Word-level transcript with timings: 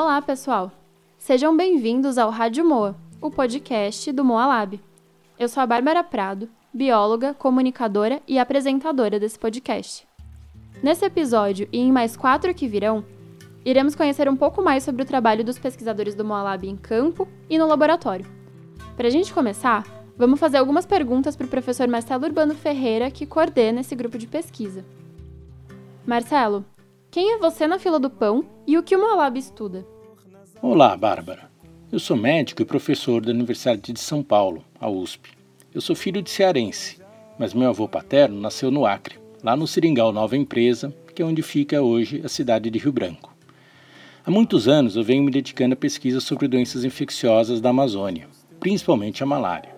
Olá, 0.00 0.22
pessoal! 0.22 0.70
Sejam 1.18 1.56
bem-vindos 1.56 2.18
ao 2.18 2.30
Rádio 2.30 2.64
Moa, 2.64 2.94
o 3.20 3.32
podcast 3.32 4.12
do 4.12 4.24
Moa 4.24 4.46
Lab. 4.46 4.80
Eu 5.36 5.48
sou 5.48 5.60
a 5.60 5.66
Bárbara 5.66 6.04
Prado, 6.04 6.48
bióloga, 6.72 7.34
comunicadora 7.34 8.22
e 8.24 8.38
apresentadora 8.38 9.18
desse 9.18 9.36
podcast. 9.36 10.06
Nesse 10.80 11.04
episódio 11.04 11.68
e 11.72 11.80
em 11.80 11.90
mais 11.90 12.16
quatro 12.16 12.54
que 12.54 12.68
virão, 12.68 13.04
iremos 13.64 13.96
conhecer 13.96 14.28
um 14.28 14.36
pouco 14.36 14.62
mais 14.62 14.84
sobre 14.84 15.02
o 15.02 15.04
trabalho 15.04 15.44
dos 15.44 15.58
pesquisadores 15.58 16.14
do 16.14 16.24
Moa 16.24 16.44
Lab 16.44 16.68
em 16.68 16.76
campo 16.76 17.26
e 17.50 17.58
no 17.58 17.66
laboratório. 17.66 18.24
Para 18.96 19.08
a 19.08 19.10
gente 19.10 19.34
começar, 19.34 19.84
vamos 20.16 20.38
fazer 20.38 20.58
algumas 20.58 20.86
perguntas 20.86 21.34
para 21.34 21.46
o 21.46 21.50
professor 21.50 21.88
Marcelo 21.88 22.24
Urbano 22.24 22.54
Ferreira, 22.54 23.10
que 23.10 23.26
coordena 23.26 23.80
esse 23.80 23.96
grupo 23.96 24.16
de 24.16 24.28
pesquisa. 24.28 24.84
Marcelo, 26.06 26.64
quem 27.10 27.32
é 27.32 27.38
você 27.38 27.66
na 27.66 27.78
fila 27.78 27.98
do 27.98 28.10
pão 28.10 28.44
e 28.66 28.76
o 28.76 28.82
que 28.82 28.94
o 28.94 29.00
Moalab 29.00 29.38
estuda? 29.38 29.86
Olá, 30.60 30.94
Bárbara. 30.96 31.50
Eu 31.90 31.98
sou 31.98 32.16
médico 32.16 32.60
e 32.60 32.66
professor 32.66 33.24
da 33.24 33.32
Universidade 33.32 33.92
de 33.92 34.00
São 34.00 34.22
Paulo, 34.22 34.62
a 34.78 34.90
USP. 34.90 35.30
Eu 35.74 35.80
sou 35.80 35.96
filho 35.96 36.20
de 36.20 36.28
cearense, 36.28 37.00
mas 37.38 37.54
meu 37.54 37.70
avô 37.70 37.88
paterno 37.88 38.38
nasceu 38.38 38.70
no 38.70 38.84
Acre, 38.84 39.18
lá 39.42 39.56
no 39.56 39.66
Seringal 39.66 40.12
Nova 40.12 40.36
Empresa, 40.36 40.94
que 41.14 41.22
é 41.22 41.24
onde 41.24 41.40
fica 41.40 41.80
hoje 41.80 42.20
a 42.22 42.28
cidade 42.28 42.68
de 42.68 42.78
Rio 42.78 42.92
Branco. 42.92 43.34
Há 44.26 44.30
muitos 44.30 44.68
anos 44.68 44.94
eu 44.94 45.02
venho 45.02 45.22
me 45.22 45.30
dedicando 45.30 45.72
a 45.72 45.76
pesquisas 45.76 46.24
sobre 46.24 46.46
doenças 46.46 46.84
infecciosas 46.84 47.58
da 47.58 47.70
Amazônia, 47.70 48.28
principalmente 48.60 49.22
a 49.22 49.26
malária. 49.26 49.74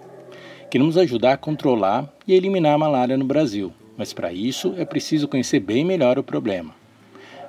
Queremos 0.69 0.97
ajudar 0.97 1.35
a 1.35 1.39
controlar 1.39 2.13
e 2.27 2.35
eliminar 2.35 2.75
a 2.75 2.79
malária 2.79 3.17
no 3.17 3.25
Brasil, 3.25 3.73
mas 3.97 4.13
para 4.13 4.33
isso 4.33 4.75
é 4.77 4.85
preciso 4.85 5.29
conhecer 5.29 5.61
bem 5.61 5.85
melhor 5.85 6.19
o 6.19 6.25
problema. 6.25 6.80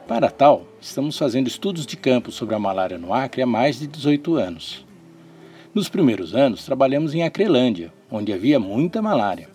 Para 0.07 0.29
tal, 0.29 0.65
estamos 0.79 1.17
fazendo 1.17 1.47
estudos 1.47 1.85
de 1.85 1.95
campo 1.95 2.31
sobre 2.31 2.55
a 2.55 2.59
malária 2.59 2.97
no 2.97 3.13
Acre 3.13 3.41
há 3.41 3.45
mais 3.45 3.79
de 3.79 3.87
18 3.87 4.35
anos. 4.35 4.85
Nos 5.73 5.87
primeiros 5.87 6.35
anos, 6.35 6.65
trabalhamos 6.65 7.13
em 7.13 7.23
Acrelândia, 7.23 7.93
onde 8.11 8.33
havia 8.33 8.59
muita 8.59 9.01
malária. 9.01 9.49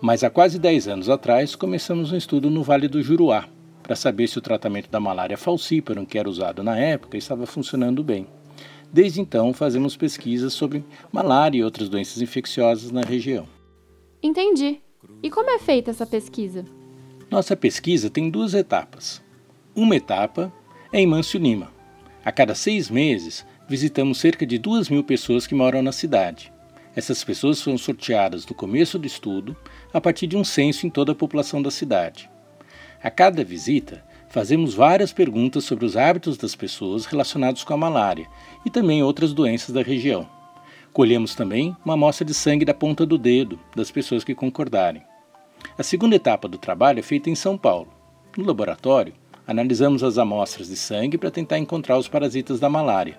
Mas 0.00 0.24
há 0.24 0.30
quase 0.30 0.58
10 0.58 0.88
anos 0.88 1.08
atrás, 1.10 1.54
começamos 1.54 2.10
um 2.10 2.16
estudo 2.16 2.48
no 2.48 2.62
Vale 2.62 2.88
do 2.88 3.02
Juruá, 3.02 3.46
para 3.82 3.94
saber 3.94 4.28
se 4.28 4.38
o 4.38 4.42
tratamento 4.42 4.88
da 4.88 4.98
malária 4.98 5.36
falciparum, 5.36 6.06
que 6.06 6.18
era 6.18 6.30
usado 6.30 6.62
na 6.62 6.78
época, 6.78 7.18
estava 7.18 7.44
funcionando 7.44 8.02
bem. 8.02 8.26
Desde 8.90 9.20
então, 9.20 9.52
fazemos 9.52 9.96
pesquisas 9.96 10.52
sobre 10.52 10.84
malária 11.10 11.58
e 11.58 11.64
outras 11.64 11.88
doenças 11.88 12.22
infecciosas 12.22 12.90
na 12.90 13.02
região. 13.02 13.46
Entendi. 14.22 14.80
E 15.22 15.28
como 15.28 15.50
é 15.50 15.58
feita 15.58 15.90
essa 15.90 16.06
pesquisa? 16.06 16.64
Nossa 17.30 17.56
pesquisa 17.56 18.08
tem 18.08 18.30
duas 18.30 18.54
etapas. 18.54 19.22
Uma 19.74 19.96
etapa 19.96 20.52
em 20.92 21.06
Mâncio 21.06 21.40
Lima. 21.40 21.72
A 22.22 22.30
cada 22.30 22.54
seis 22.54 22.90
meses, 22.90 23.46
visitamos 23.66 24.18
cerca 24.18 24.44
de 24.44 24.58
duas 24.58 24.90
mil 24.90 25.02
pessoas 25.02 25.46
que 25.46 25.54
moram 25.54 25.80
na 25.80 25.92
cidade. 25.92 26.52
Essas 26.94 27.24
pessoas 27.24 27.62
foram 27.62 27.78
sorteadas 27.78 28.46
no 28.46 28.54
começo 28.54 28.98
do 28.98 29.06
estudo 29.06 29.56
a 29.90 29.98
partir 29.98 30.26
de 30.26 30.36
um 30.36 30.44
censo 30.44 30.86
em 30.86 30.90
toda 30.90 31.12
a 31.12 31.14
população 31.14 31.62
da 31.62 31.70
cidade. 31.70 32.28
A 33.02 33.10
cada 33.10 33.42
visita, 33.42 34.04
fazemos 34.28 34.74
várias 34.74 35.10
perguntas 35.10 35.64
sobre 35.64 35.86
os 35.86 35.96
hábitos 35.96 36.36
das 36.36 36.54
pessoas 36.54 37.06
relacionados 37.06 37.64
com 37.64 37.72
a 37.72 37.78
malária 37.78 38.26
e 38.66 38.70
também 38.70 39.02
outras 39.02 39.32
doenças 39.32 39.74
da 39.74 39.82
região. 39.82 40.28
Colhemos 40.92 41.34
também 41.34 41.74
uma 41.82 41.94
amostra 41.94 42.26
de 42.26 42.34
sangue 42.34 42.66
da 42.66 42.74
ponta 42.74 43.06
do 43.06 43.16
dedo 43.16 43.58
das 43.74 43.90
pessoas 43.90 44.22
que 44.22 44.34
concordarem. 44.34 45.02
A 45.78 45.82
segunda 45.82 46.16
etapa 46.16 46.46
do 46.46 46.58
trabalho 46.58 46.98
é 46.98 47.02
feita 47.02 47.30
em 47.30 47.34
São 47.34 47.56
Paulo. 47.56 47.88
No 48.36 48.44
laboratório, 48.44 49.14
Analisamos 49.46 50.04
as 50.04 50.18
amostras 50.18 50.68
de 50.68 50.76
sangue 50.76 51.18
para 51.18 51.30
tentar 51.30 51.58
encontrar 51.58 51.98
os 51.98 52.06
parasitas 52.06 52.60
da 52.60 52.68
malária, 52.68 53.18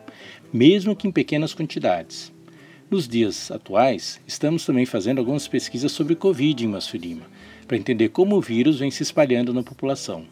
mesmo 0.52 0.96
que 0.96 1.08
em 1.08 1.12
pequenas 1.12 1.54
quantidades. 1.54 2.32
Nos 2.90 3.08
dias 3.08 3.52
atuais, 3.52 4.22
estamos 4.26 4.66
também 4.66 4.86
fazendo 4.86 5.20
algumas 5.20 5.48
pesquisas 5.48 5.92
sobre 5.92 6.16
Covid 6.16 6.64
em 6.64 6.70
Massurima, 6.70 7.24
para 7.68 7.76
entender 7.76 8.10
como 8.10 8.38
o 8.38 8.42
vírus 8.42 8.80
vem 8.80 8.92
se 8.92 9.04
espalhando 9.04 9.54
na 9.54 9.64
população. 9.64 10.26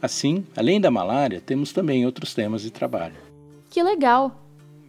Assim, 0.00 0.44
além 0.56 0.80
da 0.80 0.90
malária, 0.90 1.40
temos 1.40 1.72
também 1.72 2.06
outros 2.06 2.34
temas 2.34 2.62
de 2.62 2.70
trabalho. 2.70 3.16
Que 3.70 3.82
legal! 3.82 4.44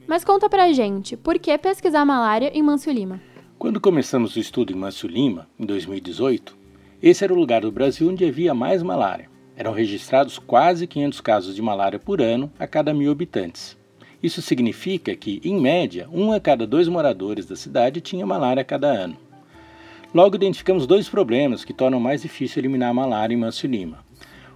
Mas 0.07 0.23
conta 0.23 0.49
pra 0.49 0.71
gente, 0.73 1.15
por 1.15 1.37
que 1.37 1.55
pesquisar 1.57 2.05
malária 2.05 2.51
em 2.53 2.63
Mâncio 2.63 2.91
Lima? 2.91 3.21
Quando 3.59 3.79
começamos 3.79 4.35
o 4.35 4.39
estudo 4.39 4.71
em 4.71 4.75
Mâncio 4.75 5.07
Lima, 5.07 5.47
em 5.59 5.65
2018, 5.65 6.57
esse 7.03 7.23
era 7.23 7.33
o 7.33 7.37
lugar 7.37 7.61
do 7.61 7.71
Brasil 7.71 8.09
onde 8.09 8.25
havia 8.25 8.53
mais 8.53 8.81
malária. 8.81 9.29
Eram 9.59 9.73
registrados 9.73 10.39
quase 10.39 10.87
500 10.87 11.19
casos 11.19 11.53
de 11.53 11.61
malária 11.61 11.99
por 11.99 12.21
ano 12.21 12.49
a 12.57 12.65
cada 12.65 12.93
mil 12.93 13.11
habitantes. 13.11 13.77
Isso 14.23 14.41
significa 14.41 15.13
que, 15.17 15.41
em 15.43 15.59
média, 15.59 16.07
um 16.13 16.31
a 16.31 16.39
cada 16.39 16.65
dois 16.65 16.87
moradores 16.87 17.45
da 17.45 17.57
cidade 17.57 17.99
tinha 17.99 18.25
malária 18.25 18.61
a 18.61 18.63
cada 18.63 18.87
ano. 18.87 19.17
Logo, 20.15 20.37
identificamos 20.37 20.87
dois 20.87 21.09
problemas 21.09 21.65
que 21.65 21.73
tornam 21.73 21.99
mais 21.99 22.21
difícil 22.21 22.61
eliminar 22.61 22.91
a 22.91 22.93
malária 22.93 23.33
em 23.33 23.37
Manso 23.37 23.67
Lima. 23.67 23.99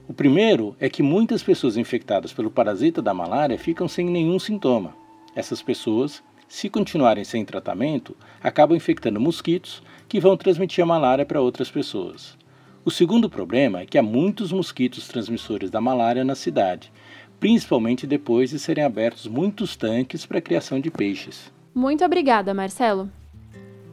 O 0.07 0.13
primeiro 0.13 0.73
é 0.79 0.87
que 0.87 1.03
muitas 1.03 1.43
pessoas 1.43 1.75
infectadas 1.75 2.31
pelo 2.31 2.49
parasita 2.49 3.01
da 3.01 3.13
malária 3.13 3.59
ficam 3.59 3.89
sem 3.89 4.05
nenhum 4.05 4.39
sintoma. 4.39 4.95
Essas 5.35 5.61
pessoas, 5.61 6.23
se 6.47 6.69
continuarem 6.69 7.25
sem 7.25 7.43
tratamento, 7.43 8.15
acabam 8.41 8.77
infectando 8.77 9.19
mosquitos 9.19 9.83
que 10.07 10.21
vão 10.21 10.37
transmitir 10.37 10.81
a 10.81 10.87
malária 10.87 11.25
para 11.25 11.41
outras 11.41 11.69
pessoas. 11.69 12.41
O 12.85 12.91
segundo 12.91 13.29
problema 13.29 13.79
é 13.79 13.85
que 13.85 13.97
há 13.97 14.03
muitos 14.03 14.51
mosquitos 14.51 15.07
transmissores 15.07 15.71
da 15.71 15.79
malária 15.79 16.25
na 16.25 16.35
cidade, 16.35 16.91
principalmente 17.39 18.05
depois 18.05 18.49
de 18.49 18.59
serem 18.59 18.83
abertos 18.83 19.25
muitos 19.25 19.77
tanques 19.77 20.25
para 20.25 20.39
a 20.39 20.41
criação 20.41 20.81
de 20.81 20.91
peixes. 20.91 21.49
Muito 21.73 22.03
obrigada, 22.03 22.53
Marcelo. 22.53 23.09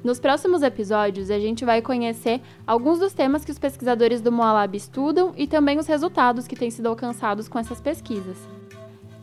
Nos 0.02 0.18
próximos 0.18 0.62
episódios, 0.62 1.30
a 1.30 1.38
gente 1.38 1.64
vai 1.64 1.80
conhecer 1.80 2.40
alguns 2.66 2.98
dos 2.98 3.12
temas 3.12 3.44
que 3.44 3.52
os 3.52 3.60
pesquisadores 3.60 4.20
do 4.20 4.32
Moalab 4.32 4.76
estudam 4.76 5.32
e 5.36 5.46
também 5.46 5.78
os 5.78 5.86
resultados 5.86 6.48
que 6.48 6.56
têm 6.56 6.70
sido 6.70 6.88
alcançados 6.88 7.48
com 7.48 7.60
essas 7.60 7.80
pesquisas. 7.80 8.38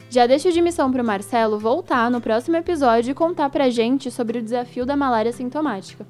Já 0.09 0.25
deixo 0.25 0.49
de 0.49 0.61
missão 0.61 0.89
para 0.89 1.03
o 1.03 1.05
Marcelo 1.05 1.59
voltar 1.59 2.09
no 2.09 2.21
próximo 2.21 2.55
episódio 2.55 3.11
e 3.11 3.15
contar 3.15 3.49
para 3.49 3.65
a 3.65 3.69
gente 3.69 4.09
sobre 4.11 4.39
o 4.39 4.41
desafio 4.41 4.85
da 4.85 4.95
malária 4.95 5.33
sintomática. 5.33 6.05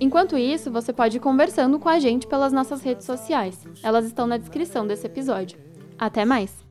Enquanto 0.00 0.38
isso, 0.38 0.70
você 0.70 0.94
pode 0.94 1.18
ir 1.18 1.20
conversando 1.20 1.78
com 1.78 1.88
a 1.88 1.98
gente 1.98 2.26
pelas 2.26 2.54
nossas 2.54 2.80
redes 2.80 3.04
sociais. 3.04 3.62
Elas 3.82 4.06
estão 4.06 4.26
na 4.26 4.38
descrição 4.38 4.86
desse 4.86 5.06
episódio. 5.06 5.58
Até 5.98 6.24
mais! 6.24 6.64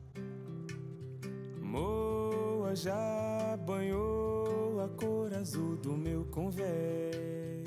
Moa 1.60 2.74
já 2.74 3.56
banhou 3.64 4.80
a 4.80 4.88
cor 4.88 5.32
azul 5.32 5.76
do 5.76 5.96
meu 5.96 6.24
convés. 6.24 7.59